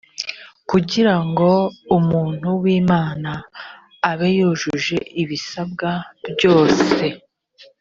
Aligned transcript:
kugira 0.69 1.15
ngo 1.27 1.51
umuntu 1.97 2.47
w 2.63 2.65
imana 2.79 3.31
abe 4.09 4.27
yujuje 4.37 4.97
ibisabwa 5.21 5.91
byose 6.33 7.03